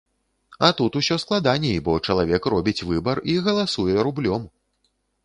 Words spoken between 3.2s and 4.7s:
і галасуе рублём!